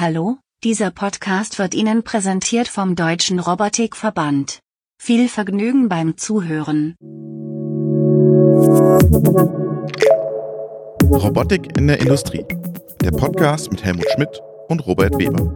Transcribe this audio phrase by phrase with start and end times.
[0.00, 4.60] Hallo, dieser Podcast wird Ihnen präsentiert vom Deutschen Robotikverband.
[4.98, 6.94] Viel Vergnügen beim Zuhören.
[11.04, 12.46] Robotik in der Industrie.
[13.02, 15.54] Der Podcast mit Helmut Schmidt und Robert Weber.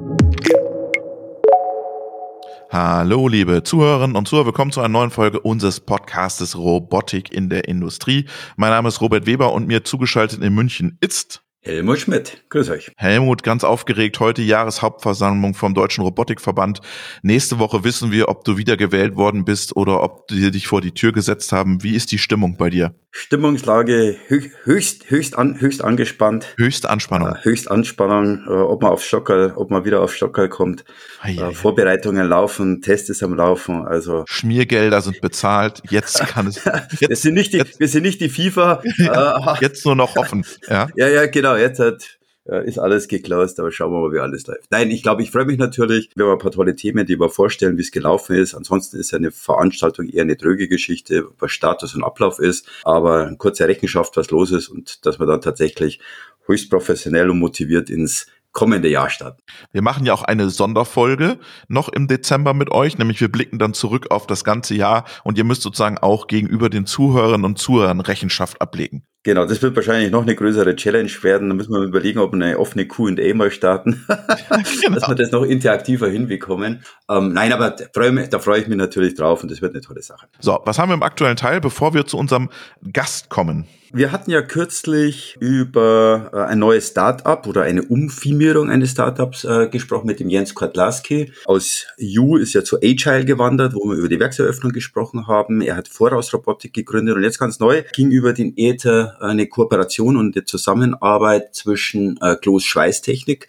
[2.68, 7.66] Hallo, liebe Zuhörerinnen und Zuhörer, willkommen zu einer neuen Folge unseres Podcastes Robotik in der
[7.66, 8.26] Industrie.
[8.56, 12.92] Mein Name ist Robert Weber und mir zugeschaltet in München ist Helmut Schmidt, grüß euch.
[12.98, 16.82] Helmut, ganz aufgeregt, heute Jahreshauptversammlung vom Deutschen Robotikverband.
[17.22, 20.82] Nächste Woche wissen wir, ob du wieder gewählt worden bist oder ob die dich vor
[20.82, 21.82] die Tür gesetzt haben.
[21.82, 22.94] Wie ist die Stimmung bei dir?
[23.16, 26.52] Stimmungslage höchst, höchst, an, höchst angespannt.
[26.56, 27.28] Höchst Anspannung.
[27.28, 30.84] Äh, höchst Anspannung, äh, ob man auf Stockerl, ob man wieder auf Stockerl kommt.
[31.22, 34.24] Äh, Vorbereitungen laufen, Test ist am Laufen, also.
[34.26, 36.64] Schmiergelder sind bezahlt, jetzt kann es.
[36.64, 38.82] Jetzt, wir, sind nicht die, jetzt, wir sind nicht die FIFA.
[39.60, 40.88] jetzt nur noch offen, ja?
[40.96, 42.23] Ja, ja, genau jetzt hat, äh,
[42.66, 44.70] ist alles geclosed, aber schauen wir mal, wie alles läuft.
[44.70, 46.10] Nein, ich glaube, ich freue mich natürlich.
[46.14, 48.54] Wir haben ein paar tolle Themen, die wir vorstellen, wie es gelaufen ist.
[48.54, 53.26] Ansonsten ist ja eine Veranstaltung eher eine dröge Geschichte, was Status und Ablauf ist, aber
[53.26, 56.00] eine kurze Rechenschaft, was los ist und dass wir dann tatsächlich
[56.46, 59.42] höchst professionell und motiviert ins kommende Jahr starten.
[59.72, 63.74] Wir machen ja auch eine Sonderfolge noch im Dezember mit euch, nämlich wir blicken dann
[63.74, 68.00] zurück auf das ganze Jahr und ihr müsst sozusagen auch gegenüber den Zuhörern und Zuhörern
[68.00, 69.04] Rechenschaft ablegen.
[69.24, 71.48] Genau, das wird wahrscheinlich noch eine größere Challenge werden.
[71.48, 74.04] Da müssen wir überlegen, ob wir eine offene Q&A mal starten,
[74.82, 74.94] genau.
[74.94, 76.84] dass wir das noch interaktiver hinbekommen.
[77.08, 79.72] Ähm, nein, aber da freue, mich, da freue ich mich natürlich drauf und das wird
[79.72, 80.26] eine tolle Sache.
[80.40, 82.50] So, was haben wir im aktuellen Teil, bevor wir zu unserem
[82.92, 83.66] Gast kommen?
[83.96, 89.68] Wir hatten ja kürzlich über äh, ein neues Startup oder eine Umfirmierung eines Startups äh,
[89.68, 91.30] gesprochen mit dem Jens Kotlaski.
[91.44, 91.86] Aus
[92.18, 95.60] U ist ja zu Agile gewandert, wo wir über die Werkseröffnung gesprochen haben.
[95.60, 100.34] Er hat Vorausrobotik gegründet und jetzt ganz neu ging über den Ether eine Kooperation und
[100.34, 103.48] die Zusammenarbeit zwischen äh, Klos Schweißtechnik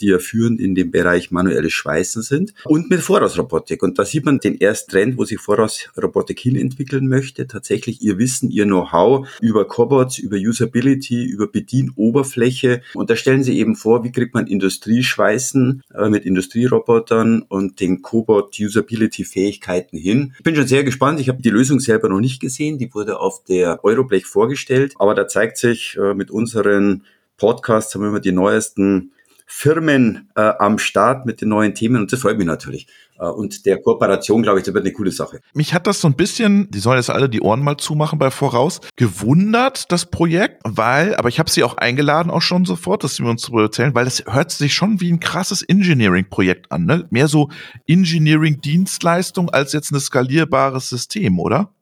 [0.00, 3.82] die ja führend in dem Bereich manuelles Schweißen sind und mit Vorausrobotik.
[3.82, 7.46] Und da sieht man den ersten Trend, wo sich Vorausrobotik hin entwickeln möchte.
[7.46, 12.82] Tatsächlich ihr Wissen, ihr Know-how über Cobots, über Usability, über Bedienoberfläche.
[12.94, 18.02] Und da stellen sie eben vor, wie kriegt man Industrieschweißen äh, mit Industrierobotern und den
[18.02, 20.34] Cobot Usability Fähigkeiten hin.
[20.38, 21.20] Ich bin schon sehr gespannt.
[21.20, 22.78] Ich habe die Lösung selber noch nicht gesehen.
[22.78, 24.94] Die wurde auf der Euroblech vorgestellt.
[24.98, 27.02] Aber da zeigt sich äh, mit unseren
[27.36, 29.12] Podcasts haben wir immer die neuesten
[29.46, 32.88] Firmen äh, am Start mit den neuen Themen und das freut mich natürlich.
[33.18, 35.40] Äh, und der Kooperation, glaube ich, das wird eine coole Sache.
[35.54, 38.30] Mich hat das so ein bisschen, die sollen jetzt alle die Ohren mal zumachen bei
[38.30, 43.14] Voraus, gewundert, das Projekt, weil, aber ich habe sie auch eingeladen, auch schon sofort, dass
[43.14, 46.84] sie mir uns darüber erzählen, weil das hört sich schon wie ein krasses Engineering-Projekt an,
[46.84, 47.06] ne?
[47.10, 47.48] Mehr so
[47.86, 51.72] Engineering-Dienstleistung als jetzt ein skalierbares System, oder?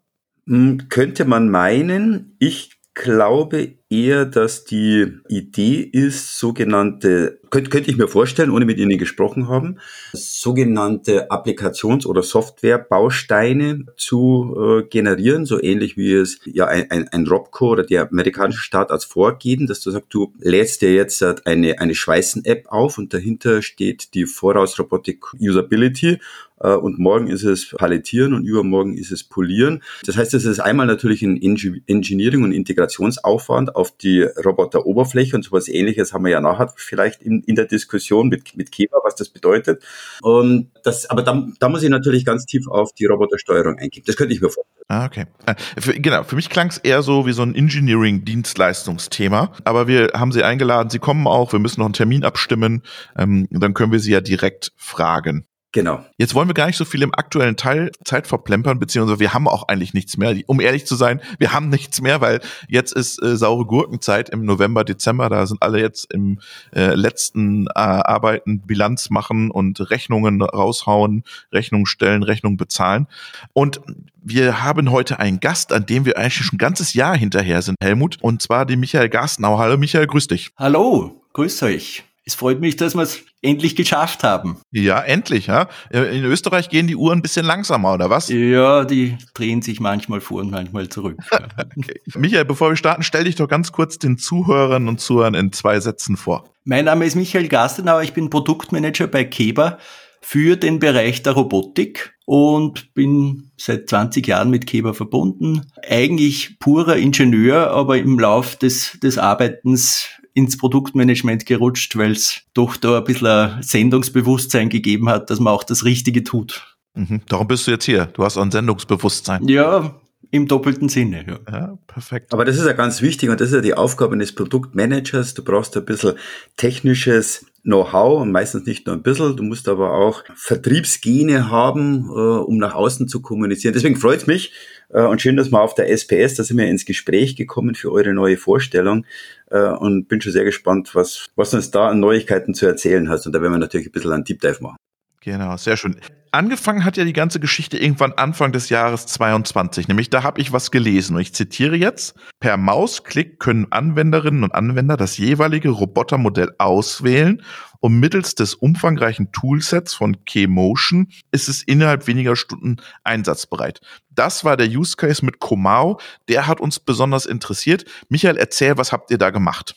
[0.47, 2.37] Hm, könnte man meinen.
[2.39, 8.79] Ich glaube eher, dass die Idee ist, sogenannte, könnte, könnte ich mir vorstellen, ohne mit
[8.79, 9.79] Ihnen gesprochen haben,
[10.13, 17.27] sogenannte Applikations- oder Softwarebausteine zu äh, generieren, so ähnlich wie es ja ein, ein, ein
[17.27, 21.79] Robco oder der amerikanische Staat als vorgeben, dass du sagst, du lädst dir jetzt eine,
[21.79, 26.19] eine Schweißen-App auf und dahinter steht die Voraus-Robotic Usability
[26.61, 29.83] äh, und morgen ist es Palettieren und übermorgen ist es Polieren.
[30.05, 35.69] Das heißt, es ist einmal natürlich ein Engineering- und Integrationsaufwand auf die Roboteroberfläche und sowas
[35.69, 39.29] ähnliches haben wir ja nachher vielleicht in, in der Diskussion mit, mit Keba, was das
[39.29, 39.85] bedeutet.
[40.23, 44.05] Und das, aber da, da muss ich natürlich ganz tief auf die Robotersteuerung eingehen.
[44.07, 44.85] Das könnte ich mir vorstellen.
[44.89, 45.27] Ah, okay.
[45.45, 49.53] Äh, für, genau, für mich klang es eher so wie so ein Engineering-Dienstleistungsthema.
[49.65, 52.83] Aber wir haben Sie eingeladen, Sie kommen auch, wir müssen noch einen Termin abstimmen.
[53.19, 55.47] Ähm, dann können wir Sie ja direkt fragen.
[55.75, 56.05] Genau.
[56.19, 59.49] Jetzt wollen wir gar nicht so viel im aktuellen Teil Zeit verplempern, beziehungsweise wir haben
[59.49, 60.33] auch eigentlich nichts mehr.
[60.47, 64.45] Um ehrlich zu sein, wir haben nichts mehr, weil jetzt ist äh, saure Gurkenzeit im
[64.45, 65.29] November, Dezember.
[65.29, 66.39] Da sind alle jetzt im
[66.77, 73.09] äh, letzten äh, Arbeiten Bilanz machen und Rechnungen raushauen, Rechnungen stellen, Rechnungen bezahlen.
[73.53, 73.81] Und
[74.23, 77.79] wir haben heute einen Gast, an dem wir eigentlich schon ein ganzes Jahr hinterher sind,
[77.83, 79.59] Helmut, und zwar die Michael Garstenau.
[79.59, 80.53] Hallo Michael, grüß dich.
[80.57, 82.05] Hallo, grüß euch.
[82.25, 84.59] Es freut mich, dass wir es endlich geschafft haben.
[84.73, 85.47] Ja, endlich.
[85.47, 85.69] Ja?
[85.91, 88.29] In Österreich gehen die Uhren ein bisschen langsamer, oder was?
[88.29, 91.19] Ja, die drehen sich manchmal vor und manchmal zurück.
[91.31, 92.01] okay.
[92.17, 95.79] Michael, bevor wir starten, stell dich doch ganz kurz den Zuhörern und Zuhörern in zwei
[95.81, 96.51] Sätzen vor.
[96.65, 99.79] Mein Name ist Michael Gastenauer, ich bin Produktmanager bei Keber
[100.23, 105.67] für den Bereich der Robotik und bin seit 20 Jahren mit Keber verbunden.
[105.87, 112.77] Eigentlich purer Ingenieur, aber im Lauf des, des Arbeitens ins Produktmanagement gerutscht, weil es doch
[112.77, 116.77] da ein bisschen ein Sendungsbewusstsein gegeben hat, dass man auch das Richtige tut.
[116.95, 118.07] Mhm, darum bist du jetzt hier.
[118.07, 119.47] Du hast ein Sendungsbewusstsein.
[119.49, 119.95] Ja,
[120.31, 121.25] im doppelten Sinne.
[121.27, 121.39] Ja.
[121.53, 121.79] ja.
[121.87, 122.33] perfekt.
[122.33, 125.35] Aber das ist ja ganz wichtig und das ist ja die Aufgabe eines Produktmanagers.
[125.35, 126.15] Du brauchst ein bisschen
[126.57, 129.37] technisches Know-how meistens nicht nur ein bisschen.
[129.37, 133.73] Du musst aber auch Vertriebsgene haben, äh, um nach außen zu kommunizieren.
[133.73, 134.53] Deswegen freut es mich
[134.91, 137.91] äh, und schön, dass wir auf der SPS, da sind wir ins Gespräch gekommen für
[137.91, 139.07] eure neue Vorstellung
[139.51, 143.27] äh, und bin schon sehr gespannt, was, was uns da an Neuigkeiten zu erzählen hast.
[143.27, 144.77] Und da werden wir natürlich ein bisschen einen Deep Dive machen.
[145.25, 145.99] Genau, sehr schön.
[146.33, 150.53] Angefangen hat ja die ganze Geschichte irgendwann Anfang des Jahres 22, nämlich da habe ich
[150.53, 156.51] was gelesen und ich zitiere jetzt, per Mausklick können Anwenderinnen und Anwender das jeweilige Robotermodell
[156.59, 157.41] auswählen
[157.81, 163.81] und mittels des umfangreichen Toolsets von Kmotion ist es innerhalb weniger Stunden einsatzbereit.
[164.11, 167.87] Das war der Use Case mit Komao, der hat uns besonders interessiert.
[168.11, 169.77] Michael, erzähl, was habt ihr da gemacht?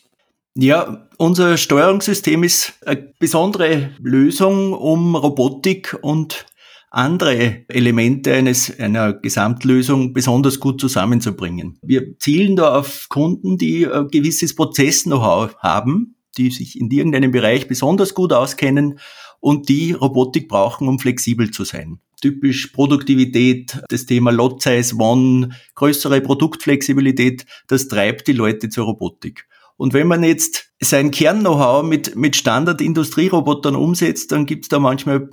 [0.60, 6.48] Ja, unser Steuerungssystem ist eine besondere Lösung, um Robotik und
[6.90, 11.78] andere Elemente eines, einer Gesamtlösung besonders gut zusammenzubringen.
[11.84, 17.68] Wir zielen da auf Kunden, die ein gewisses Prozess-Know-how haben, die sich in irgendeinem Bereich
[17.68, 18.98] besonders gut auskennen
[19.40, 22.00] und die Robotik brauchen, um flexibel zu sein.
[22.20, 29.48] Typisch Produktivität, das Thema Lot Size One, größere Produktflexibilität, das treibt die Leute zur Robotik.
[29.78, 35.30] Und wenn man jetzt sein Kern-Know-how mit, mit Standard-Industrierobotern umsetzt, dann gibt's da manchmal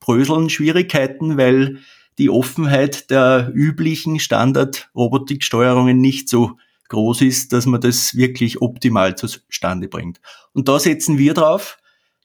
[0.00, 1.78] Bröseln, Schwierigkeiten, weil
[2.18, 6.52] die Offenheit der üblichen Standard-Robotiksteuerungen nicht so
[6.88, 10.20] groß ist, dass man das wirklich optimal zustande bringt.
[10.52, 11.78] Und da setzen wir drauf.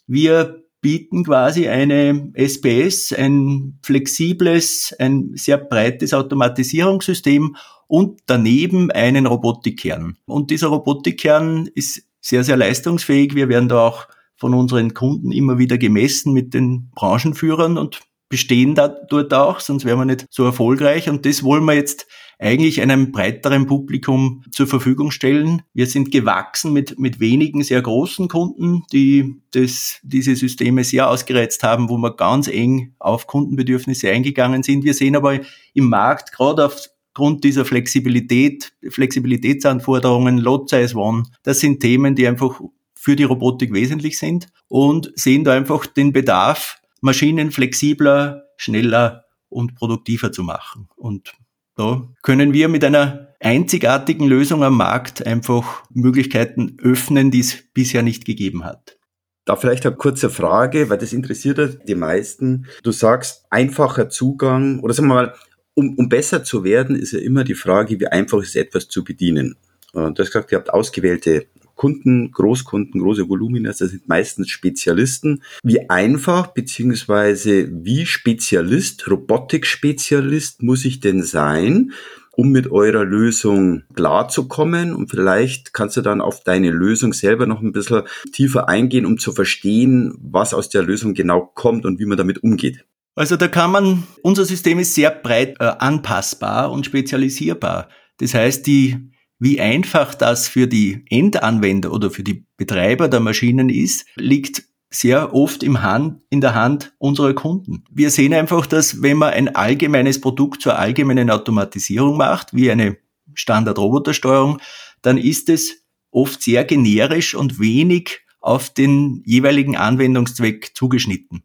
[0.08, 7.56] Wir bieten quasi eine SPS, ein flexibles, ein sehr breites Automatisierungssystem
[7.88, 10.16] und daneben einen Robotikkern.
[10.28, 13.34] Und dieser Robotikkern ist sehr, sehr leistungsfähig.
[13.34, 18.76] Wir werden da auch von unseren Kunden immer wieder gemessen mit den Branchenführern und bestehen
[18.76, 21.10] da dort auch, sonst wären wir nicht so erfolgreich.
[21.10, 22.08] Und das wollen wir jetzt
[22.40, 25.62] eigentlich einem breiteren Publikum zur Verfügung stellen.
[25.74, 31.64] Wir sind gewachsen mit, mit wenigen sehr großen Kunden, die das, diese Systeme sehr ausgereizt
[31.64, 34.84] haben, wo wir ganz eng auf Kundenbedürfnisse eingegangen sind.
[34.84, 35.40] Wir sehen aber
[35.74, 42.60] im Markt gerade aufgrund dieser Flexibilität, Flexibilitätsanforderungen, Lot Size One, das sind Themen, die einfach
[42.96, 49.76] für die Robotik wesentlich sind und sehen da einfach den Bedarf, Maschinen flexibler, schneller und
[49.76, 50.90] produktiver zu machen.
[50.96, 51.34] Und
[51.76, 58.02] da können wir mit einer einzigartigen Lösung am Markt einfach Möglichkeiten öffnen, die es bisher
[58.02, 58.98] nicht gegeben hat.
[59.46, 62.66] Da vielleicht eine kurze Frage, weil das interessiert die meisten.
[62.82, 65.34] Du sagst einfacher Zugang oder sagen wir mal,
[65.76, 69.04] um, um besser zu werden, ist ja immer die Frage, wie einfach ist etwas zu
[69.04, 69.56] bedienen.
[69.94, 75.44] Und du hast gesagt, ihr habt ausgewählte Kunden, Großkunden, große Volumina, das sind meistens Spezialisten.
[75.64, 81.92] Wie einfach beziehungsweise wie Spezialist, Robotik-Spezialist muss ich denn sein,
[82.32, 87.62] um mit eurer Lösung klarzukommen und vielleicht kannst du dann auf deine Lösung selber noch
[87.62, 92.06] ein bisschen tiefer eingehen, um zu verstehen, was aus der Lösung genau kommt und wie
[92.06, 92.86] man damit umgeht.
[93.16, 97.88] Also da kann man, unser System ist sehr breit äh, anpassbar und spezialisierbar.
[98.18, 103.70] Das heißt, die wie einfach das für die Endanwender oder für die Betreiber der Maschinen
[103.70, 107.84] ist, liegt sehr oft im Hand, in der Hand unserer Kunden.
[107.92, 112.98] Wir sehen einfach, dass wenn man ein allgemeines Produkt zur allgemeinen Automatisierung macht, wie eine
[113.34, 114.60] Standard-Robotersteuerung,
[115.02, 121.44] dann ist es oft sehr generisch und wenig auf den jeweiligen Anwendungszweck zugeschnitten.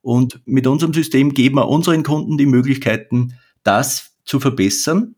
[0.00, 5.16] Und mit unserem System geben wir unseren Kunden die Möglichkeiten, das zu verbessern.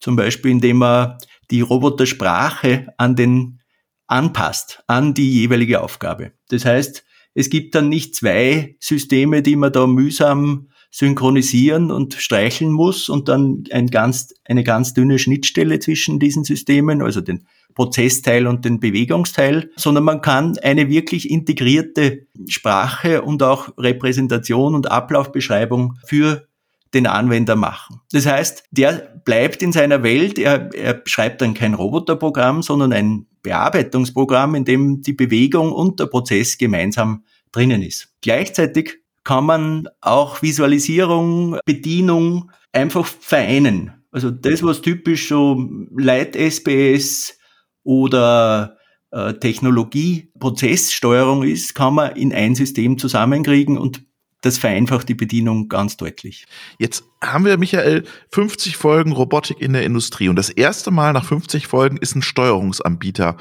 [0.00, 1.18] Zum Beispiel, indem wir
[1.52, 3.60] die Robotersprache an den
[4.08, 6.32] anpasst, an die jeweilige Aufgabe.
[6.48, 7.04] Das heißt,
[7.34, 13.28] es gibt dann nicht zwei Systeme, die man da mühsam synchronisieren und streicheln muss und
[13.28, 18.78] dann ein ganz, eine ganz dünne Schnittstelle zwischen diesen Systemen, also den Prozessteil und den
[18.78, 26.46] Bewegungsteil, sondern man kann eine wirklich integrierte Sprache und auch Repräsentation und Ablaufbeschreibung für
[26.94, 28.00] den Anwender machen.
[28.12, 33.26] Das heißt, der bleibt in seiner Welt, er, er schreibt dann kein Roboterprogramm, sondern ein
[33.42, 38.14] Bearbeitungsprogramm, in dem die Bewegung und der Prozess gemeinsam drinnen ist.
[38.20, 43.92] Gleichzeitig kann man auch Visualisierung, Bedienung einfach vereinen.
[44.10, 47.38] Also das, was typisch so Leit-SPS
[47.82, 48.76] oder
[49.10, 54.04] äh, Technologie, Prozesssteuerung ist, kann man in ein System zusammenkriegen und
[54.42, 56.44] das vereinfacht die Bedienung ganz deutlich.
[56.78, 61.24] Jetzt haben wir, Michael, 50 Folgen Robotik in der Industrie und das erste Mal nach
[61.24, 63.36] 50 Folgen ist ein Steuerungsanbieter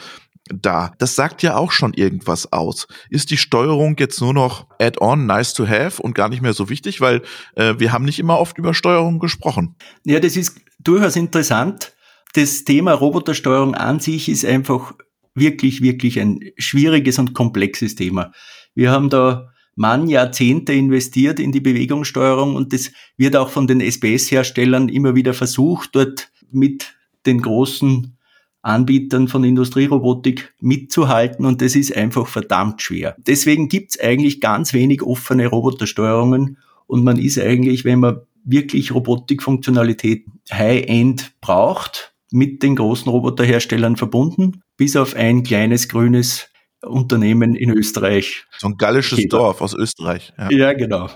[0.46, 0.94] da.
[1.00, 2.88] Das sagt ja auch schon irgendwas aus.
[3.10, 6.70] Ist die Steuerung jetzt nur noch add-on, nice to have und gar nicht mehr so
[6.70, 7.22] wichtig, weil
[7.56, 9.76] äh, wir haben nicht immer oft über Steuerung gesprochen.
[10.06, 11.94] Ja, das ist durchaus interessant.
[12.34, 14.94] Das Thema Robotersteuerung an sich ist einfach
[15.34, 18.32] wirklich, wirklich ein schwieriges und komplexes Thema.
[18.74, 23.82] Wir haben da Mann Jahrzehnte investiert in die Bewegungssteuerung und das wird auch von den
[23.82, 26.94] SPS-Herstellern immer wieder versucht, dort mit
[27.26, 28.16] den großen
[28.62, 33.16] Anbietern von Industrierobotik mitzuhalten und das ist einfach verdammt schwer.
[33.26, 40.26] Deswegen gibt's eigentlich ganz wenig offene Robotersteuerungen und man ist eigentlich, wenn man wirklich Robotikfunktionalität
[40.52, 46.51] High-End braucht, mit den großen Roboterherstellern verbunden, bis auf ein kleines grünes
[46.84, 48.46] Unternehmen in Österreich.
[48.58, 49.38] So ein gallisches Keber.
[49.38, 50.34] Dorf aus Österreich.
[50.38, 50.52] Ja.
[50.52, 51.10] ja, genau.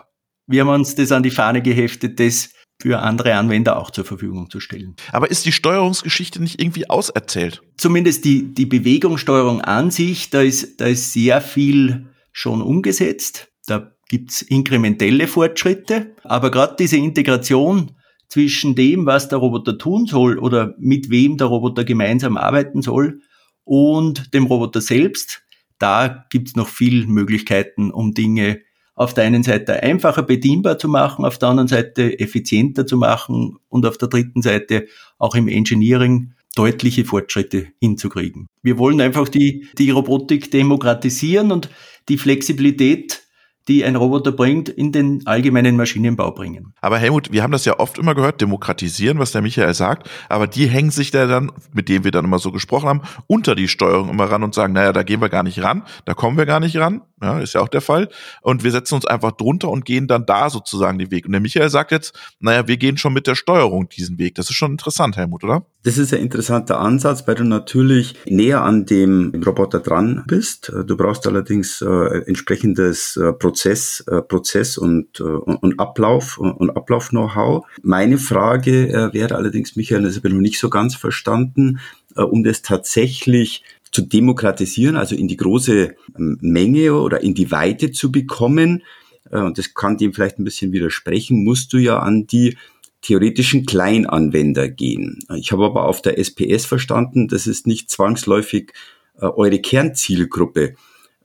[0.47, 2.49] Wir haben uns das an die Fahne geheftet, das
[2.81, 4.95] für andere Anwender auch zur Verfügung zu stellen.
[5.11, 7.61] Aber ist die Steuerungsgeschichte nicht irgendwie auserzählt?
[7.77, 13.47] Zumindest die, die Bewegungssteuerung an sich, da ist, da ist sehr viel schon umgesetzt.
[13.65, 16.15] Da gibt's inkrementelle Fortschritte.
[16.23, 17.91] Aber gerade diese Integration
[18.27, 23.21] zwischen dem, was der Roboter tun soll oder mit wem der Roboter gemeinsam arbeiten soll
[23.63, 25.44] und dem Roboter selbst,
[25.79, 28.61] da gibt's noch viel Möglichkeiten, um Dinge
[28.95, 33.57] auf der einen Seite einfacher bedienbar zu machen, auf der anderen Seite effizienter zu machen
[33.67, 38.47] und auf der dritten Seite auch im Engineering deutliche Fortschritte hinzukriegen.
[38.63, 41.69] Wir wollen einfach die, die Robotik demokratisieren und
[42.07, 43.24] die Flexibilität
[43.67, 46.73] die ein Roboter bringt, in den allgemeinen Maschinenbau bringen.
[46.81, 50.47] Aber Helmut, wir haben das ja oft immer gehört, demokratisieren, was der Michael sagt, aber
[50.47, 53.67] die hängen sich da dann, mit dem wir dann immer so gesprochen haben, unter die
[53.67, 56.45] Steuerung immer ran und sagen, naja, da gehen wir gar nicht ran, da kommen wir
[56.45, 58.09] gar nicht ran, ja, ist ja auch der Fall.
[58.41, 61.25] Und wir setzen uns einfach drunter und gehen dann da sozusagen den Weg.
[61.25, 64.35] Und der Michael sagt jetzt, naja, wir gehen schon mit der Steuerung diesen Weg.
[64.35, 65.65] Das ist schon interessant, Helmut, oder?
[65.85, 70.73] Das ist ein interessanter Ansatz, weil du natürlich näher an dem Roboter dran bist.
[70.87, 77.67] Du brauchst allerdings äh, entsprechendes äh, Prozess, äh, Prozess und, äh, und Ablauf und Ablauf-Know-how.
[77.83, 81.79] Meine Frage äh, wäre allerdings, Michael, das habe ich noch nicht so ganz verstanden,
[82.15, 87.51] äh, um das tatsächlich zu demokratisieren, also in die große ähm, Menge oder in die
[87.51, 88.81] Weite zu bekommen,
[89.31, 92.57] äh, und das kann dem vielleicht ein bisschen widersprechen, musst du ja an die
[93.05, 95.19] theoretischen Kleinanwender gehen.
[95.35, 98.73] Ich habe aber auf der SPS verstanden, das ist nicht zwangsläufig
[99.19, 100.73] äh, eure Kernzielgruppe.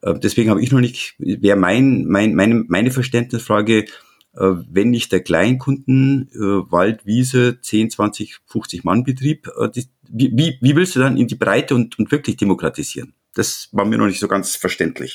[0.02, 3.87] Äh, deswegen habe ich noch nicht, wäre mein, mein, meine, meine Verständnisfrage, äh,
[4.34, 9.88] wenn nicht der Kleinkunden, äh, Wald, Wiese, 10, 20, 50 Mann Betrieb, äh, die,
[10.37, 13.14] wie, wie willst du dann in die Breite und, und wirklich demokratisieren?
[13.34, 15.14] Das war mir noch nicht so ganz verständlich.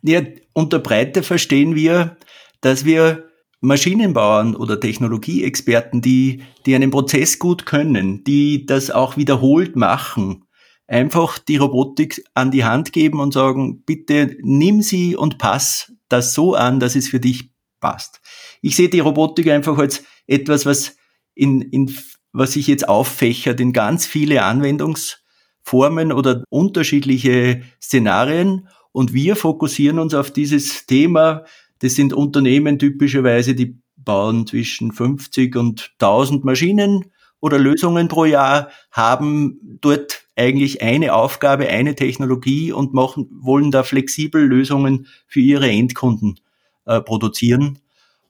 [0.00, 0.22] Ja,
[0.54, 2.16] unter Breite verstehen wir,
[2.62, 3.28] dass wir
[3.64, 10.44] Maschinenbauern oder Technologieexperten, die, die einen Prozess gut können, die das auch wiederholt machen,
[10.86, 16.34] einfach die Robotik an die Hand geben und sagen, bitte nimm sie und pass das
[16.34, 18.20] so an, dass es für dich passt.
[18.60, 20.96] Ich sehe die Robotik einfach als etwas, was
[21.34, 21.94] in, in
[22.32, 28.68] was sich jetzt auffächert in ganz viele Anwendungsformen oder unterschiedliche Szenarien.
[28.92, 31.44] Und wir fokussieren uns auf dieses Thema.
[31.84, 38.70] Das sind Unternehmen typischerweise, die bauen zwischen 50 und 1000 Maschinen oder Lösungen pro Jahr,
[38.90, 45.68] haben dort eigentlich eine Aufgabe, eine Technologie und machen, wollen da flexibel Lösungen für ihre
[45.68, 46.40] Endkunden
[46.86, 47.80] äh, produzieren.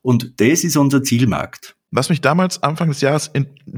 [0.02, 1.76] Und das ist unser Zielmarkt.
[1.96, 3.30] Was mich damals Anfang des Jahres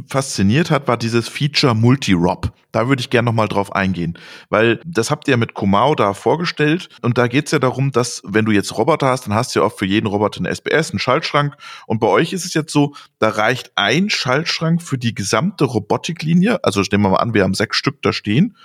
[0.09, 2.51] fasziniert hat, war dieses Feature Multi-Rob.
[2.73, 4.19] Da würde ich gerne nochmal drauf eingehen,
[4.49, 8.23] weil das habt ihr mit Komao da vorgestellt und da geht es ja darum, dass
[8.25, 10.93] wenn du jetzt Roboter hast, dann hast du ja auch für jeden Roboter eine SPS,
[10.93, 15.15] einen Schaltschrank und bei euch ist es jetzt so, da reicht ein Schaltschrank für die
[15.15, 18.57] gesamte Robotiklinie, also nehmen wir mal an, wir haben sechs Stück da stehen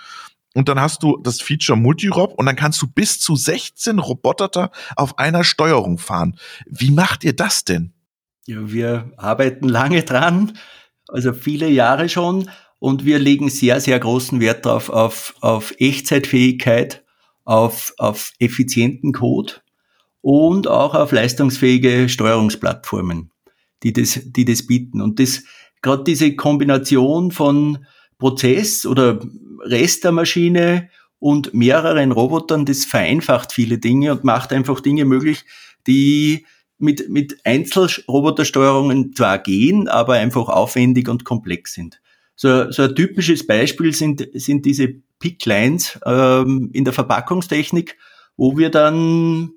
[0.54, 4.72] und dann hast du das Feature Multirob und dann kannst du bis zu 16 Roboter
[4.96, 6.38] auf einer Steuerung fahren.
[6.68, 7.92] Wie macht ihr das denn?
[8.48, 10.58] Ja, wir arbeiten lange dran,
[11.08, 17.04] also viele Jahre schon, und wir legen sehr, sehr großen Wert darauf, auf, auf Echtzeitfähigkeit,
[17.44, 19.54] auf, auf effizienten Code
[20.22, 23.30] und auch auf leistungsfähige Steuerungsplattformen,
[23.84, 25.00] die das, die das bieten.
[25.00, 25.44] Und das,
[25.84, 27.86] gerade diese Kombination von
[28.18, 29.20] Prozess oder
[29.64, 35.46] Rest der Maschine und mehreren Robotern, das vereinfacht viele Dinge und macht einfach Dinge möglich,
[35.86, 36.48] die
[36.82, 42.02] mit, mit Einzelrobotersteuerungen zwar gehen, aber einfach aufwendig und komplex sind.
[42.36, 47.98] So, so ein typisches Beispiel sind, sind diese Pick-Lines ähm, in der Verpackungstechnik,
[48.36, 49.52] wo wir dann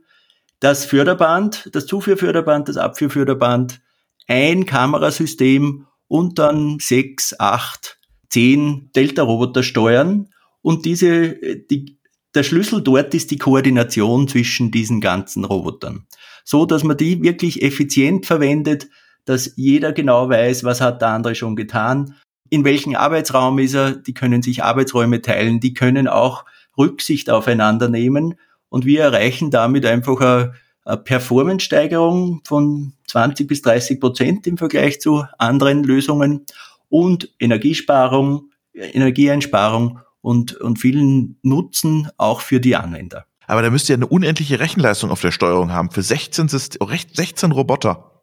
[0.61, 3.81] das Förderband, das Zuführförderband, das Abführförderband,
[4.27, 10.29] ein Kamerasystem und dann sechs, acht, zehn Delta-Roboter steuern
[10.61, 11.37] und diese,
[11.71, 11.99] die,
[12.35, 16.07] der Schlüssel dort ist die Koordination zwischen diesen ganzen Robotern
[16.45, 18.89] so dass man die wirklich effizient verwendet,
[19.25, 22.15] dass jeder genau weiß, was hat der andere schon getan,
[22.51, 26.45] in welchem Arbeitsraum ist er, die können sich Arbeitsräume teilen, die können auch
[26.77, 28.35] Rücksicht aufeinander nehmen.
[28.69, 30.53] Und wir erreichen damit einfach eine,
[30.85, 36.45] eine Performance-Steigerung von 20 bis 30 Prozent im Vergleich zu anderen Lösungen
[36.89, 43.27] und Energiesparung, Energieeinsparung und, und vielen Nutzen auch für die Anwender.
[43.47, 48.23] Aber da müsst ihr eine unendliche Rechenleistung auf der Steuerung haben für 16, 16 Roboter.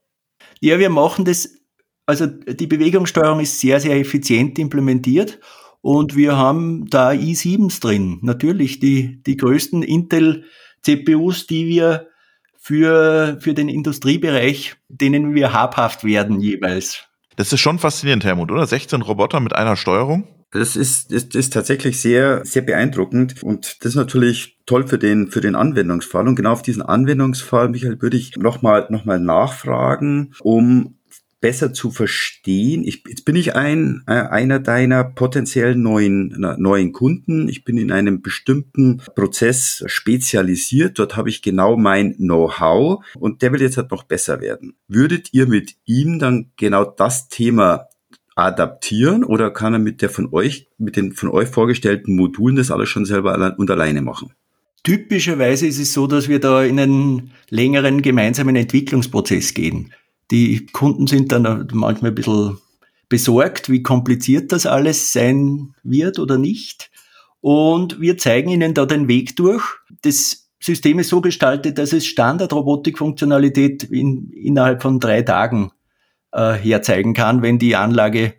[0.60, 1.50] Ja, wir machen das,
[2.06, 5.40] also die Bewegungssteuerung ist sehr, sehr effizient implementiert
[5.82, 8.20] und wir haben da i7s drin.
[8.22, 10.46] Natürlich die, die größten Intel
[10.84, 12.08] CPUs, die wir
[12.60, 17.06] für, für den Industriebereich, denen wir habhaft werden jeweils.
[17.36, 18.68] Das ist schon faszinierend, Helmut, oder?
[18.68, 20.28] 16 Roboter mit einer Steuerung?
[20.52, 25.32] Das ist, ist, ist tatsächlich sehr, sehr beeindruckend und das ist natürlich toll für den,
[25.32, 26.28] für den Anwendungsfall.
[26.28, 30.96] Und genau auf diesen Anwendungsfall, Michael, würde ich nochmal, noch mal nachfragen, um
[31.42, 32.84] besser zu verstehen.
[32.84, 37.50] Ich, jetzt bin ich ein, äh, einer deiner potenziellen neuen, neuen Kunden.
[37.50, 41.00] Ich bin in einem bestimmten Prozess spezialisiert.
[41.00, 44.76] Dort habe ich genau mein Know-how und der will jetzt halt noch besser werden.
[44.88, 47.88] Würdet ihr mit ihm dann genau das Thema
[48.46, 52.72] adaptieren oder kann er mit der von euch, mit den von euch vorgestellten Modulen das
[52.72, 54.34] alles schon selber und alleine machen?
[54.84, 59.94] Typischerweise ist es so, dass wir da in einen längeren gemeinsamen Entwicklungsprozess gehen.
[60.32, 62.58] Die Kunden sind dann manchmal ein bisschen
[63.10, 66.90] besorgt, wie kompliziert das alles sein wird oder nicht.
[67.42, 69.64] Und wir zeigen ihnen da den Weg durch.
[70.02, 75.72] Das System ist so gestaltet, dass es Standard-Robotik-Funktionalität in, innerhalb von drei Tagen
[76.32, 78.36] äh, herzeigen kann, wenn die Anlage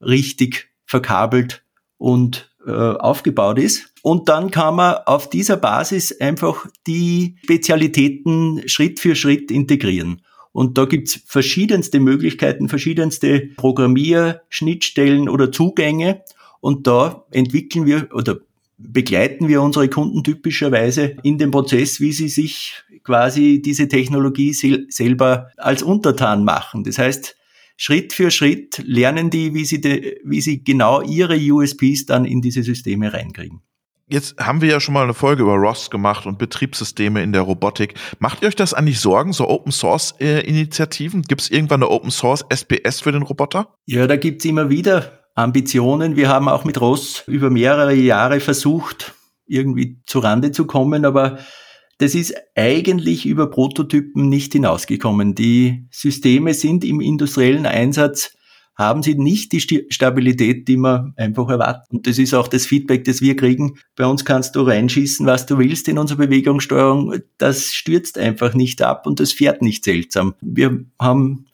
[0.00, 1.64] richtig verkabelt
[1.98, 3.92] und äh, aufgebaut ist.
[4.02, 10.22] Und dann kann man auf dieser Basis einfach die Spezialitäten Schritt für Schritt integrieren.
[10.52, 16.22] Und da gibt's verschiedenste Möglichkeiten, verschiedenste Programmierschnittstellen oder Zugänge.
[16.60, 18.38] Und da entwickeln wir oder
[18.76, 24.86] begleiten wir unsere Kunden typischerweise in dem Prozess, wie sie sich quasi diese Technologie sel
[24.88, 26.84] selber als Untertan machen.
[26.84, 27.36] Das heißt,
[27.76, 32.40] Schritt für Schritt lernen die, wie sie, de, wie sie genau ihre USPs dann in
[32.40, 33.60] diese Systeme reinkriegen.
[34.08, 37.42] Jetzt haben wir ja schon mal eine Folge über ROS gemacht und Betriebssysteme in der
[37.42, 37.94] Robotik.
[38.18, 41.22] Macht ihr euch das eigentlich Sorgen, so Open Source Initiativen?
[41.22, 43.74] Gibt es irgendwann eine Open Source SPS für den Roboter?
[43.86, 46.14] Ja, da gibt's immer wieder Ambitionen.
[46.14, 49.14] Wir haben auch mit ROS über mehrere Jahre versucht,
[49.46, 51.38] irgendwie zu Rande zu kommen, aber
[52.02, 55.36] das ist eigentlich über Prototypen nicht hinausgekommen.
[55.36, 58.36] Die Systeme sind im industriellen Einsatz,
[58.74, 61.92] haben sie nicht die Stabilität, die man einfach erwartet.
[61.92, 63.78] Und das ist auch das Feedback, das wir kriegen.
[63.94, 67.20] Bei uns kannst du reinschießen, was du willst in unsere Bewegungssteuerung.
[67.38, 70.34] Das stürzt einfach nicht ab und das fährt nicht seltsam.
[70.40, 71.46] Wir haben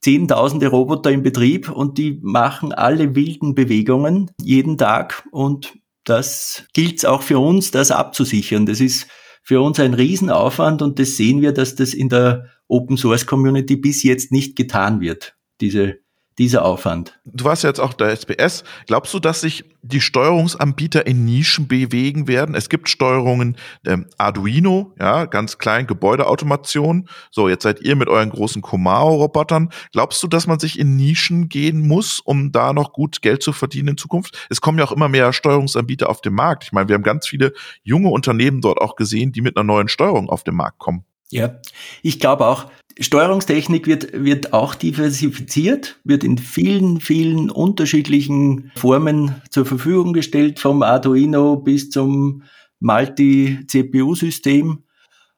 [0.00, 7.06] zehntausende Roboter im Betrieb und die machen alle wilden Bewegungen jeden Tag und das gilt
[7.06, 8.66] auch für uns, das abzusichern.
[8.66, 9.06] Das ist
[9.42, 13.76] für uns ein Riesenaufwand und das sehen wir, dass das in der Open Source Community
[13.76, 16.01] bis jetzt nicht getan wird, diese
[16.38, 17.18] dieser Aufwand.
[17.24, 18.64] Du warst ja jetzt auch der SPS.
[18.86, 22.54] Glaubst du, dass sich die Steuerungsanbieter in Nischen bewegen werden?
[22.54, 27.08] Es gibt Steuerungen ähm, Arduino, ja, ganz klein, Gebäudeautomation.
[27.30, 29.70] So, jetzt seid ihr mit euren großen Komao-Robotern.
[29.92, 33.52] Glaubst du, dass man sich in Nischen gehen muss, um da noch gut Geld zu
[33.52, 34.46] verdienen in Zukunft?
[34.48, 36.64] Es kommen ja auch immer mehr Steuerungsanbieter auf den Markt.
[36.64, 39.88] Ich meine, wir haben ganz viele junge Unternehmen dort auch gesehen, die mit einer neuen
[39.88, 41.04] Steuerung auf den Markt kommen.
[41.32, 41.60] Ja,
[42.02, 49.66] ich glaube auch, Steuerungstechnik wird, wird auch diversifiziert, wird in vielen, vielen unterschiedlichen Formen zur
[49.66, 52.42] Verfügung gestellt, vom Arduino bis zum
[52.80, 54.84] Multi-CPU-System.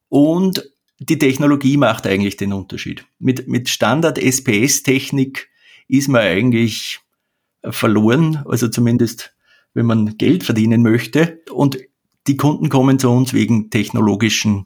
[0.08, 3.04] Und die Technologie macht eigentlich den Unterschied.
[3.18, 5.48] Mit, mit Standard-SPS-Technik
[5.88, 7.00] ist man eigentlich
[7.62, 9.34] verloren, also zumindest
[9.74, 11.40] wenn man Geld verdienen möchte.
[11.52, 11.78] Und
[12.26, 14.64] die Kunden kommen zu uns wegen technologischen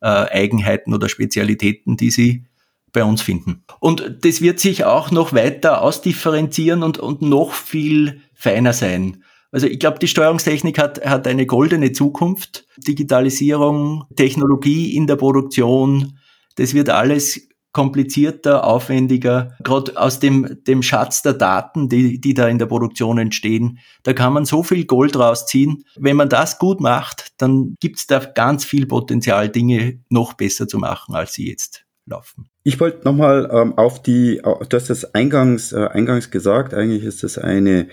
[0.00, 2.44] äh, Eigenheiten oder Spezialitäten, die sie
[2.92, 3.64] bei uns finden.
[3.78, 9.22] Und das wird sich auch noch weiter ausdifferenzieren und, und noch viel feiner sein.
[9.52, 12.66] Also ich glaube, die Steuerungstechnik hat, hat eine goldene Zukunft.
[12.76, 16.18] Digitalisierung, Technologie in der Produktion,
[16.56, 19.56] das wird alles komplizierter, aufwendiger.
[19.62, 24.12] Gerade aus dem, dem Schatz der Daten, die, die da in der Produktion entstehen, da
[24.12, 25.84] kann man so viel Gold rausziehen.
[25.96, 30.78] Wenn man das gut macht, dann gibt's da ganz viel Potenzial, Dinge noch besser zu
[30.78, 32.48] machen, als sie jetzt laufen.
[32.62, 37.22] Ich wollte nochmal ähm, auf die, du hast das eingangs, äh, eingangs gesagt, eigentlich ist
[37.22, 37.88] das eine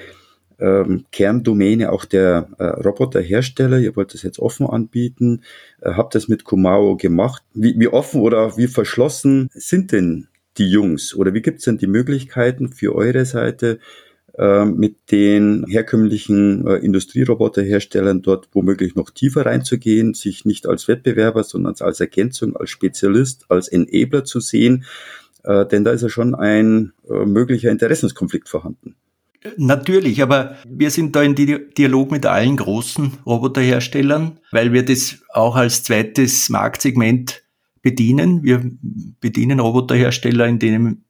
[0.60, 3.80] ähm, Kerndomäne auch der äh, Roboterhersteller.
[3.80, 5.42] Ihr wollt das jetzt offen anbieten,
[5.82, 7.44] äh, habt das mit Kumao gemacht.
[7.54, 11.16] Wie, wie offen oder wie verschlossen sind denn die Jungs?
[11.16, 13.80] Oder wie gibt's denn die Möglichkeiten für eure Seite,
[14.38, 21.44] äh, mit den herkömmlichen äh, Industrieroboterherstellern dort womöglich noch tiefer reinzugehen, sich nicht als Wettbewerber,
[21.44, 24.86] sondern als Ergänzung, als Spezialist, als Enabler zu sehen.
[25.44, 28.96] Äh, denn da ist ja schon ein äh, möglicher Interessenskonflikt vorhanden.
[29.58, 35.56] Natürlich, aber wir sind da in Dialog mit allen großen Roboterherstellern, weil wir das auch
[35.56, 37.44] als zweites Marktsegment
[37.82, 38.44] bedienen.
[38.44, 38.70] Wir
[39.22, 41.04] bedienen Roboterhersteller, in denen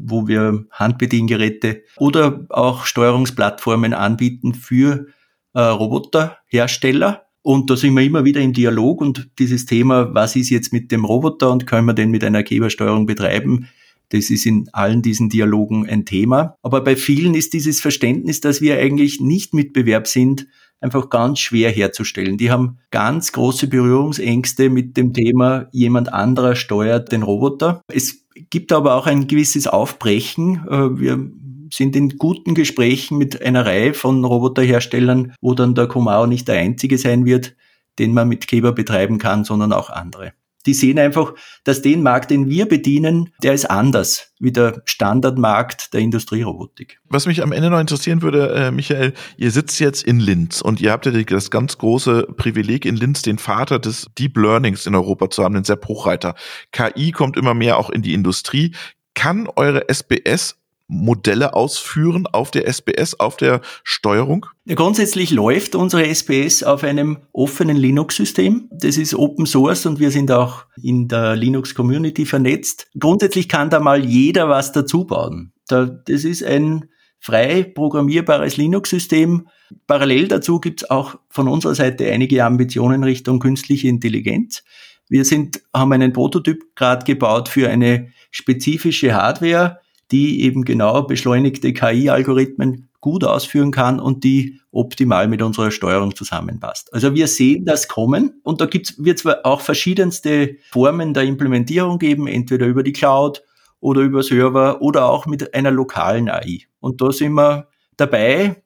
[0.00, 5.06] wo wir Handbediengeräte oder auch Steuerungsplattformen anbieten für
[5.54, 7.26] äh, Roboterhersteller.
[7.42, 10.92] Und da sind wir immer wieder im Dialog und dieses Thema, was ist jetzt mit
[10.92, 13.68] dem Roboter und können wir den mit einer Gebersteuerung betreiben,
[14.10, 16.56] das ist in allen diesen Dialogen ein Thema.
[16.62, 20.46] Aber bei vielen ist dieses Verständnis, dass wir eigentlich nicht Mitbewerb sind,
[20.80, 22.38] einfach ganz schwer herzustellen.
[22.38, 27.82] Die haben ganz große Berührungsängste mit dem Thema, jemand anderer steuert den Roboter.
[27.92, 30.66] Es gibt aber auch ein gewisses Aufbrechen.
[30.68, 31.30] Äh, wir
[31.72, 36.58] sind in guten Gesprächen mit einer Reihe von Roboterherstellern, wo dann der Comao nicht der
[36.58, 37.56] einzige sein wird,
[37.98, 40.32] den man mit Keber betreiben kann, sondern auch andere
[40.68, 41.32] die sehen einfach,
[41.64, 47.00] dass den Markt, den wir bedienen, der ist anders wie der Standardmarkt der Industrierobotik.
[47.08, 50.82] Was mich am Ende noch interessieren würde, äh, Michael, ihr sitzt jetzt in Linz und
[50.82, 54.94] ihr habt ja das ganz große Privileg in Linz, den Vater des Deep Learnings in
[54.94, 56.34] Europa zu haben, den Sepp Hochreiter.
[56.70, 58.74] KI kommt immer mehr auch in die Industrie.
[59.14, 64.46] Kann eure SBS Modelle ausführen auf der SBS, auf der Steuerung?
[64.66, 68.68] Grundsätzlich läuft unsere SBS auf einem offenen Linux-System.
[68.72, 72.88] Das ist Open Source und wir sind auch in der Linux-Community vernetzt.
[72.98, 75.52] Grundsätzlich kann da mal jeder was dazu bauen.
[75.66, 76.88] das ist ein
[77.20, 79.48] frei programmierbares Linux-System.
[79.86, 84.64] Parallel dazu gibt es auch von unserer Seite einige Ambitionen Richtung künstliche Intelligenz.
[85.10, 91.72] Wir sind, haben einen Prototyp gerade gebaut für eine spezifische Hardware, die eben genau beschleunigte
[91.72, 96.92] KI-Algorithmen gut ausführen kann und die optimal mit unserer Steuerung zusammenpasst.
[96.92, 101.98] Also wir sehen das kommen und da gibt's, wird zwar auch verschiedenste Formen der Implementierung
[101.98, 103.42] geben, entweder über die Cloud
[103.80, 106.62] oder über Server oder auch mit einer lokalen AI.
[106.80, 108.62] Und da sind wir dabei,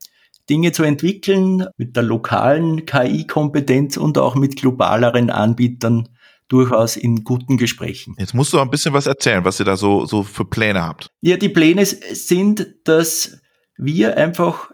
[0.49, 6.09] Dinge zu entwickeln mit der lokalen KI-Kompetenz und auch mit globaleren Anbietern
[6.53, 8.15] durchaus in guten Gesprächen.
[8.19, 11.11] Jetzt musst du ein bisschen was erzählen, was ihr da so, so für Pläne habt.
[11.21, 13.39] Ja, die Pläne sind, dass
[13.77, 14.71] wir einfach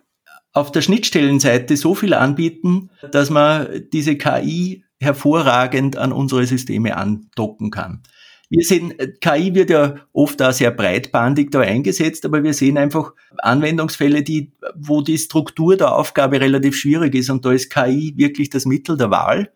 [0.53, 7.71] auf der Schnittstellenseite so viel anbieten, dass man diese KI hervorragend an unsere Systeme andocken
[7.71, 8.03] kann.
[8.51, 13.12] Wir sehen, KI wird ja oft auch sehr breitbandig da eingesetzt, aber wir sehen einfach
[13.38, 18.49] Anwendungsfälle, die, wo die Struktur der Aufgabe relativ schwierig ist und da ist KI wirklich
[18.49, 19.53] das Mittel der Wahl.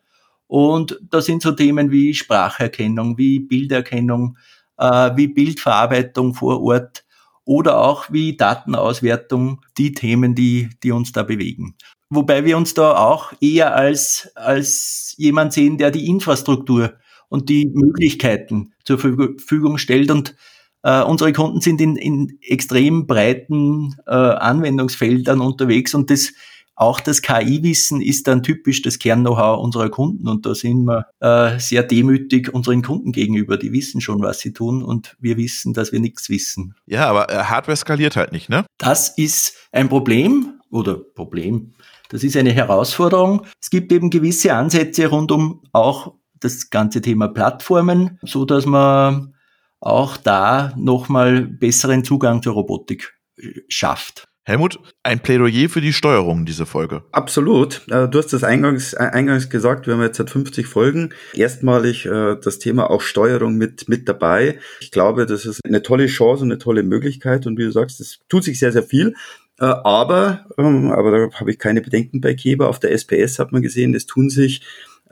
[0.53, 4.37] Und da sind so Themen wie Spracherkennung, wie Bilderkennung,
[4.77, 7.07] äh, wie Bildverarbeitung vor Ort
[7.47, 11.75] oder auch wie Datenauswertung die Themen, die, die uns da bewegen.
[12.11, 16.97] Wobei wir uns da auch eher als, als jemand sehen, der die Infrastruktur
[17.31, 20.11] und die Möglichkeiten zur Verfügung stellt.
[20.11, 20.37] Und
[20.83, 26.35] äh, unsere Kunden sind in, in extrem breiten äh, Anwendungsfeldern unterwegs und das
[26.83, 31.59] auch das KI-Wissen ist dann typisch das Kern-Know-how unserer Kunden und da sind wir äh,
[31.61, 33.57] sehr demütig unseren Kunden gegenüber.
[33.57, 36.75] Die wissen schon, was sie tun und wir wissen, dass wir nichts wissen.
[36.87, 38.67] Ja, aber äh, Hardware skaliert halt nicht, ne?
[38.79, 41.73] Das ist ein Problem oder Problem.
[42.09, 43.47] Das ist eine Herausforderung.
[43.61, 49.35] Es gibt eben gewisse Ansätze rund um auch das ganze Thema Plattformen, so dass man
[49.79, 54.32] auch da nochmal besseren Zugang zur Robotik äh, schafft.
[54.45, 57.05] Helmut, ein Plädoyer für die Steuerung, diese Folge.
[57.13, 57.83] Absolut.
[57.89, 61.11] Äh, du hast das eingangs, äh, eingangs gesagt, wir haben jetzt seit 50 Folgen.
[61.35, 64.59] Erstmalig äh, das Thema auch Steuerung mit, mit dabei.
[64.81, 67.47] Ich glaube, das ist eine tolle Chance und eine tolle Möglichkeit.
[67.47, 69.15] Und wie du sagst, es tut sich sehr, sehr viel.
[69.59, 72.69] Aber, ähm, aber da habe ich keine Bedenken bei Keber.
[72.69, 74.63] Auf der SPS hat man gesehen, es tun sich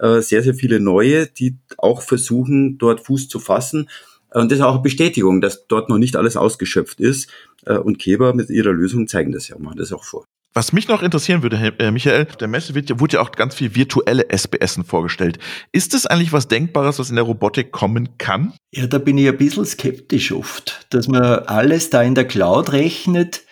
[0.03, 3.87] sehr, sehr viele neue, die auch versuchen, dort Fuß zu fassen.
[4.33, 7.31] Und das ist auch eine Bestätigung, dass dort noch nicht alles ausgeschöpft ist.
[7.67, 10.25] Äh, und Keber mit ihrer Lösung zeigen das ja, machen das auch vor.
[10.53, 13.77] Was mich noch interessieren würde, äh, Michael, der Messe wird, wurde ja auch ganz viel
[13.77, 15.39] virtuelle SBSen vorgestellt.
[15.71, 18.53] Ist das eigentlich was Denkbares, was in der Robotik kommen kann?
[18.73, 22.73] Ja, da bin ich ein bisschen skeptisch oft, dass man alles da in der Cloud
[22.73, 23.43] rechnet.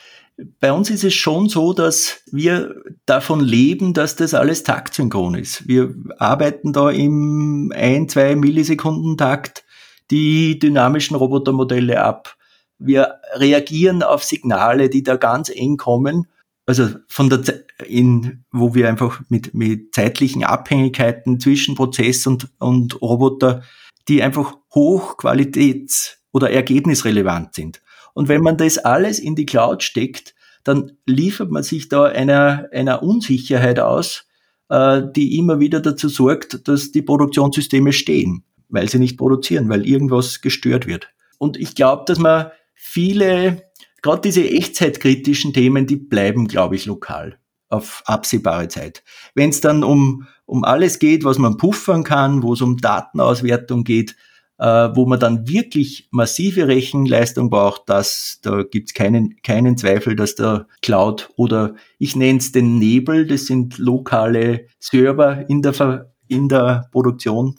[0.59, 2.75] Bei uns ist es schon so, dass wir
[3.07, 5.69] davon leben, dass das alles taktsynchron ist.
[5.69, 9.65] Wir arbeiten da im ein, zwei Millisekunden Takt
[10.11, 12.37] die dynamischen Robotermodelle ab.
[12.79, 16.27] Wir reagieren auf Signale, die da ganz eng kommen.
[16.67, 23.01] Also von der, in, wo wir einfach mit, mit zeitlichen Abhängigkeiten zwischen Prozess und, und
[23.01, 23.63] Roboter,
[24.09, 27.83] die einfach hochqualitäts- oder ergebnisrelevant sind.
[28.15, 32.69] Und wenn man das alles in die Cloud steckt, dann liefert man sich da einer,
[32.73, 34.27] einer Unsicherheit aus,
[34.69, 39.87] äh, die immer wieder dazu sorgt, dass die Produktionssysteme stehen, weil sie nicht produzieren, weil
[39.87, 41.09] irgendwas gestört wird.
[41.39, 43.71] Und ich glaube, dass man viele,
[44.03, 49.03] gerade diese echtzeitkritischen Themen, die bleiben, glaube ich, lokal auf absehbare Zeit.
[49.35, 53.85] Wenn es dann um, um alles geht, was man puffern kann, wo es um Datenauswertung
[53.85, 54.17] geht,
[54.59, 60.17] äh, wo man dann wirklich massive Rechenleistung braucht, das, da gibt es keinen, keinen Zweifel,
[60.17, 66.13] dass der Cloud oder ich nenne es den Nebel, das sind lokale Server in der,
[66.27, 67.57] in der Produktion,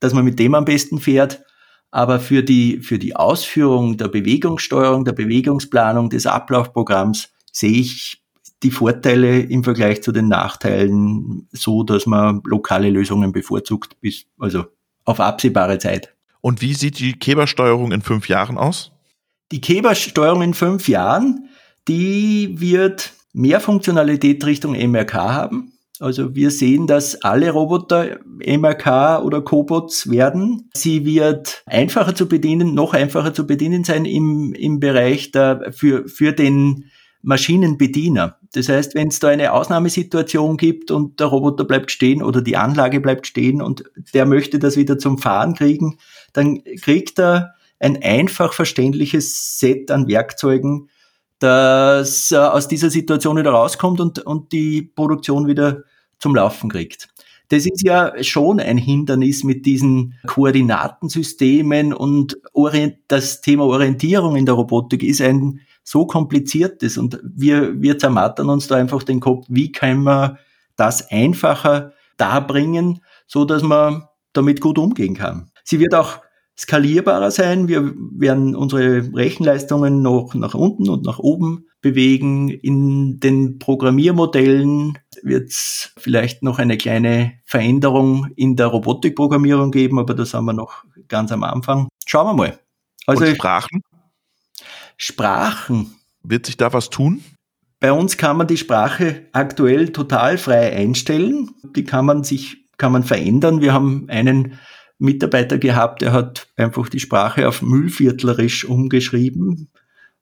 [0.00, 1.42] dass man mit dem am besten fährt.
[1.90, 8.22] Aber für die, für die Ausführung der Bewegungssteuerung, der Bewegungsplanung des Ablaufprogramms sehe ich
[8.62, 14.66] die Vorteile im Vergleich zu den Nachteilen so, dass man lokale Lösungen bevorzugt, bis, also
[15.04, 16.14] auf absehbare Zeit.
[16.40, 18.92] Und wie sieht die Kebersteuerung in fünf Jahren aus?
[19.50, 21.48] Die Kebersteuerung in fünf Jahren,
[21.88, 25.72] die wird mehr Funktionalität Richtung MRK haben.
[26.00, 30.70] Also wir sehen, dass alle Roboter MRK oder Cobots werden.
[30.74, 36.08] Sie wird einfacher zu bedienen, noch einfacher zu bedienen sein im, im Bereich der, für,
[36.08, 36.86] für den
[37.20, 38.38] Maschinenbediener.
[38.54, 42.56] Das heißt, wenn es da eine Ausnahmesituation gibt und der Roboter bleibt stehen oder die
[42.56, 43.84] Anlage bleibt stehen und
[44.14, 45.98] der möchte das wieder zum Fahren kriegen,
[46.32, 50.88] dann kriegt er ein einfach verständliches Set an Werkzeugen,
[51.40, 55.84] das aus dieser Situation wieder rauskommt und, und die Produktion wieder
[56.20, 57.08] zum Laufen kriegt.
[57.48, 62.38] Das ist ja schon ein Hindernis mit diesen Koordinatensystemen und
[63.08, 68.68] das Thema Orientierung in der Robotik ist ein so kompliziertes und wir, wir zermattern uns
[68.68, 70.38] da einfach den Kopf, wie kann man
[70.76, 75.50] das einfacher darbringen, so dass man damit gut umgehen kann.
[75.64, 76.20] Sie wird auch
[76.60, 77.68] skalierbarer sein.
[77.68, 82.50] Wir werden unsere Rechenleistungen noch nach unten und nach oben bewegen.
[82.50, 90.12] In den Programmiermodellen wird es vielleicht noch eine kleine Veränderung in der Robotikprogrammierung geben, aber
[90.12, 91.88] das haben wir noch ganz am Anfang.
[92.04, 92.58] Schauen wir mal.
[93.06, 93.80] Also und Sprachen?
[94.98, 95.94] Sprachen.
[96.22, 97.24] Wird sich da was tun?
[97.80, 101.52] Bei uns kann man die Sprache aktuell total frei einstellen.
[101.74, 103.62] Die kann man sich, kann man verändern.
[103.62, 104.58] Wir haben einen
[105.00, 109.70] Mitarbeiter gehabt, der hat einfach die Sprache auf Müllviertlerisch umgeschrieben.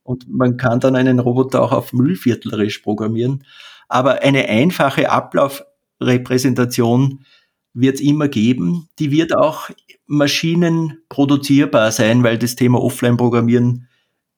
[0.03, 3.45] Und man kann dann einen Roboter auch auf Müllviertlerisch programmieren.
[3.89, 7.27] Aber eine einfache Ablaufrepräsentation
[7.75, 8.89] wird es immer geben.
[8.99, 9.69] Die wird auch
[10.07, 13.89] maschinenproduzierbar sein, weil das Thema Offline-Programmieren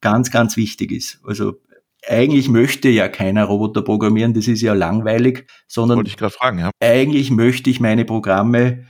[0.00, 1.20] ganz, ganz wichtig ist.
[1.24, 1.60] Also
[2.08, 6.70] eigentlich möchte ja keiner Roboter programmieren, das ist ja langweilig, sondern Wollte ich fragen, ja.
[6.80, 8.86] eigentlich möchte ich meine Programme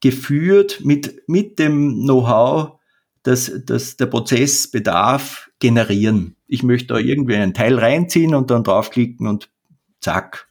[0.00, 2.78] geführt mit, mit dem Know-how,
[3.22, 6.36] dass, dass der Prozessbedarf generieren.
[6.46, 9.50] Ich möchte da irgendwie einen Teil reinziehen und dann draufklicken und
[10.00, 10.48] zack,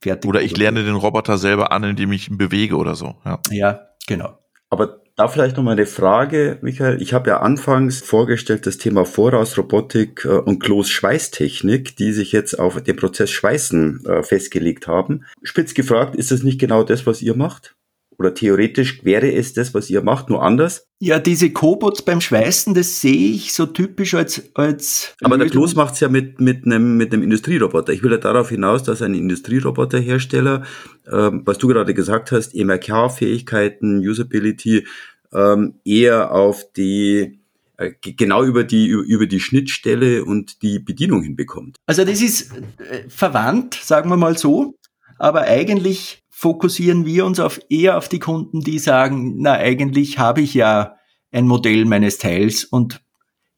[0.00, 0.28] fertig.
[0.28, 3.16] Oder ich lerne den Roboter selber an, indem ich ihn bewege oder so.
[3.24, 4.38] Ja, ja genau.
[4.70, 7.02] Aber da vielleicht noch mal eine Frage, Michael.
[7.02, 12.82] Ich habe ja anfangs vorgestellt das Thema Vorausrobotik äh, und Kloß-Schweißtechnik, die sich jetzt auf
[12.82, 15.24] den Prozess Schweißen äh, festgelegt haben.
[15.42, 17.76] Spitz gefragt, ist das nicht genau das, was ihr macht?
[18.22, 20.86] Oder theoretisch wäre es das, was ihr macht, nur anders?
[21.00, 24.48] Ja, diese Cobots beim Schweißen, das sehe ich so typisch als.
[24.54, 27.92] als Aber der Kloß macht es ja mit, mit, einem, mit einem Industrieroboter.
[27.92, 30.62] Ich will ja darauf hinaus, dass ein Industrieroboterhersteller,
[31.10, 34.86] ähm, was du gerade gesagt hast, MRK-Fähigkeiten, Usability,
[35.32, 37.40] ähm, eher auf die
[37.76, 41.78] äh, genau über die über die Schnittstelle und die Bedienung hinbekommt.
[41.86, 44.76] Also das ist äh, verwandt, sagen wir mal so,
[45.18, 50.40] aber eigentlich fokussieren wir uns auf eher auf die Kunden, die sagen, na eigentlich habe
[50.40, 50.96] ich ja
[51.30, 53.00] ein Modell meines Teils und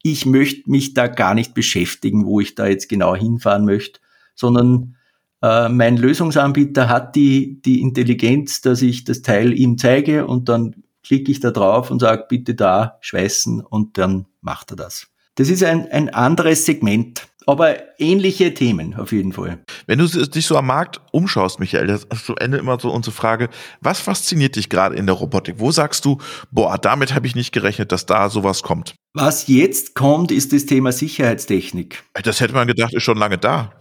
[0.03, 4.01] ich möchte mich da gar nicht beschäftigen, wo ich da jetzt genau hinfahren möchte,
[4.35, 4.97] sondern
[5.41, 10.83] äh, mein Lösungsanbieter hat die, die Intelligenz, dass ich das Teil ihm zeige und dann
[11.03, 15.07] klicke ich da drauf und sage, bitte da schweißen und dann macht er das.
[15.37, 19.59] Das ist ein, ein anderes Segment aber ähnliche Themen auf jeden Fall.
[19.87, 23.15] Wenn du dich so am Markt umschaust, Michael, das ist zu Ende immer so unsere
[23.15, 23.49] Frage,
[23.81, 25.57] was fasziniert dich gerade in der Robotik?
[25.59, 26.19] Wo sagst du,
[26.51, 28.95] boah, damit habe ich nicht gerechnet, dass da sowas kommt?
[29.13, 32.03] Was jetzt kommt, ist das Thema Sicherheitstechnik.
[32.23, 33.73] Das hätte man gedacht, ist schon lange da.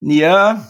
[0.00, 0.68] Ja,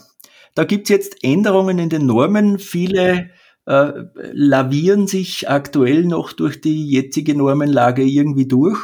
[0.54, 2.58] da gibt's jetzt Änderungen in den Normen.
[2.58, 3.30] Viele
[3.66, 3.92] äh,
[4.32, 8.78] lavieren sich aktuell noch durch die jetzige Normenlage irgendwie durch.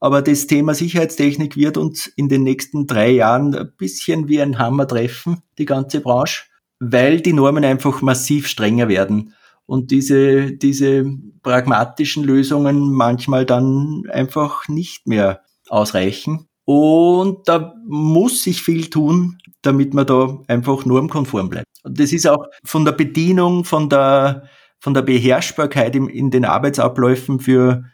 [0.00, 4.58] Aber das Thema Sicherheitstechnik wird uns in den nächsten drei Jahren ein bisschen wie ein
[4.58, 6.44] Hammer treffen, die ganze Branche,
[6.78, 9.34] weil die Normen einfach massiv strenger werden
[9.66, 11.04] und diese, diese
[11.42, 16.46] pragmatischen Lösungen manchmal dann einfach nicht mehr ausreichen.
[16.64, 21.66] Und da muss sich viel tun, damit man da einfach normkonform bleibt.
[21.82, 24.44] Und das ist auch von der Bedienung, von der,
[24.78, 27.84] von der Beherrschbarkeit in, in den Arbeitsabläufen für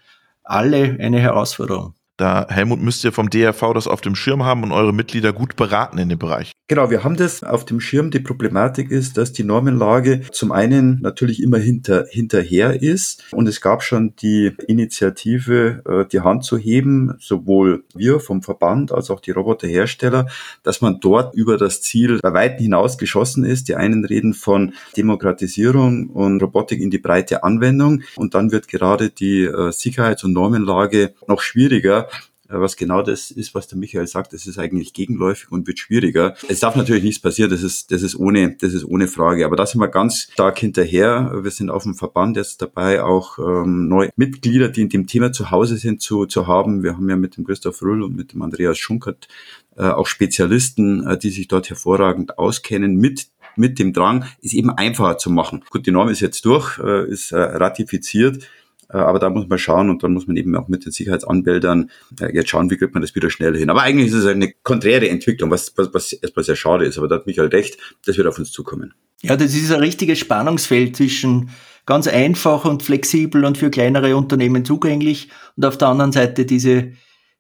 [0.45, 1.95] alle eine Herausforderung.
[2.17, 5.57] Da, Helmut, müsst ihr vom DRV das auf dem Schirm haben und eure Mitglieder gut
[5.57, 6.53] beraten in dem Bereich.
[6.67, 8.11] Genau, wir haben das auf dem Schirm.
[8.11, 13.23] Die Problematik ist, dass die Normenlage zum einen natürlich immer hinter, hinterher ist.
[13.33, 18.93] Und es gab schon die Initiative, äh, die Hand zu heben, sowohl wir vom Verband
[18.93, 20.27] als auch die Roboterhersteller,
[20.63, 23.69] dass man dort über das Ziel bei Weitem hinaus geschossen ist.
[23.69, 28.05] Die einen reden von Demokratisierung und Robotik in die breite Anwendung.
[28.17, 32.09] Und dann wird gerade die äh, Sicherheits- und Normenlage noch schwieriger
[32.49, 36.35] was genau das ist, was der Michael sagt, das ist eigentlich gegenläufig und wird schwieriger.
[36.49, 39.47] Es darf natürlich nichts passieren, das ist, das ist ohne, das ist ohne Frage.
[39.47, 41.41] Aber da sind wir ganz stark hinterher.
[41.43, 45.33] Wir sind auf dem Verband jetzt dabei, auch ähm, neue Mitglieder, die in dem Thema
[45.33, 46.83] zu Hause sind, zu, zu haben.
[46.83, 49.29] Wir haben ja mit dem Christoph Rüll und mit dem Andreas Schunkert
[49.77, 54.71] äh, auch Spezialisten, äh, die sich dort hervorragend auskennen mit mit dem Drang, ist eben
[54.71, 55.65] einfacher zu machen.
[55.71, 58.49] Gut, die Norm ist jetzt durch, äh, ist äh, ratifiziert.
[58.91, 61.91] Äh, aber da muss man schauen und dann muss man eben auch mit den Sicherheitsanwältern
[62.21, 63.71] äh, jetzt schauen, wie kriegt man das wieder schnell hin.
[63.71, 66.99] Aber eigentlich ist es eine konträre Entwicklung, was, was, was erstmal sehr schade ist.
[66.99, 68.95] Aber da hat Michael recht, das wird auf uns zukommen.
[69.23, 71.51] Ja, das ist ein richtiges Spannungsfeld zwischen
[71.87, 76.93] ganz einfach und flexibel und für kleinere Unternehmen zugänglich und auf der anderen Seite diese,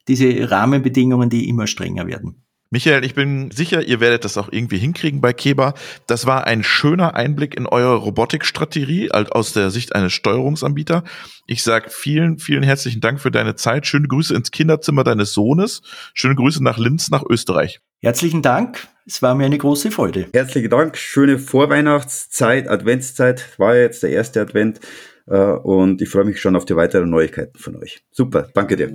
[0.09, 2.43] diese Rahmenbedingungen, die immer strenger werden.
[2.74, 5.74] Michael, ich bin sicher, ihr werdet das auch irgendwie hinkriegen bei Keba.
[6.08, 11.04] Das war ein schöner Einblick in eure Robotikstrategie aus der Sicht eines Steuerungsanbieters.
[11.46, 13.87] Ich sage vielen, vielen herzlichen Dank für deine Zeit.
[13.87, 15.82] Schöne Grüße ins Kinderzimmer deines Sohnes.
[16.14, 17.78] Schöne Grüße nach Linz, nach Österreich.
[18.02, 18.88] Herzlichen Dank.
[19.06, 20.26] Es war mir eine große Freude.
[20.32, 20.96] Herzlichen Dank.
[20.96, 23.56] Schöne Vorweihnachtszeit, Adventszeit.
[23.56, 24.80] War jetzt der erste Advent.
[25.28, 28.02] Äh, und ich freue mich schon auf die weiteren Neuigkeiten von euch.
[28.10, 28.48] Super.
[28.52, 28.90] Danke dir.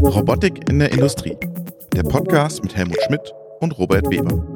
[0.00, 1.36] Robotik in der Industrie.
[1.94, 4.51] Der Podcast mit Helmut Schmidt und Robert Weber.